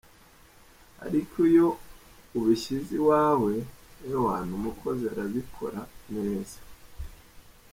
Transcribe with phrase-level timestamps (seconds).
[1.05, 1.67] ariko iyo
[2.37, 3.53] ubishyize iwawe,
[4.13, 5.79] ewana umukozi arabikora
[6.15, 6.57] neza.